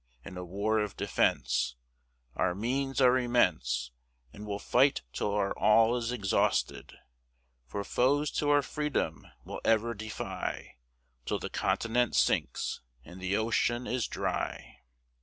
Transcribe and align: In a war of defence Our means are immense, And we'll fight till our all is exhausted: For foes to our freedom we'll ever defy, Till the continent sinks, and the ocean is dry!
In 0.25 0.35
a 0.35 0.43
war 0.43 0.79
of 0.79 0.97
defence 0.97 1.75
Our 2.35 2.55
means 2.55 2.99
are 2.99 3.19
immense, 3.19 3.91
And 4.33 4.47
we'll 4.47 4.57
fight 4.57 5.03
till 5.13 5.29
our 5.31 5.55
all 5.55 5.95
is 5.95 6.11
exhausted: 6.11 6.97
For 7.67 7.83
foes 7.83 8.31
to 8.31 8.49
our 8.49 8.63
freedom 8.63 9.27
we'll 9.45 9.61
ever 9.63 9.93
defy, 9.93 10.77
Till 11.27 11.37
the 11.37 11.51
continent 11.51 12.15
sinks, 12.15 12.81
and 13.05 13.21
the 13.21 13.37
ocean 13.37 13.85
is 13.85 14.07
dry! 14.07 14.79